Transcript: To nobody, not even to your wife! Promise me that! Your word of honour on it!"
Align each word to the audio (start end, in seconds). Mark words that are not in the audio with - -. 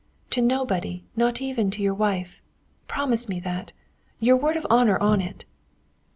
To 0.31 0.41
nobody, 0.41 1.03
not 1.15 1.43
even 1.43 1.69
to 1.69 1.81
your 1.83 1.93
wife! 1.93 2.41
Promise 2.87 3.29
me 3.29 3.39
that! 3.41 3.71
Your 4.19 4.35
word 4.35 4.57
of 4.57 4.65
honour 4.71 4.97
on 4.99 5.21
it!" 5.21 5.45